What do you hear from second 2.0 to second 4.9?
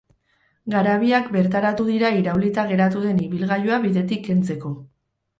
iraulita geratu den ibilgailua bidetik kentzeko.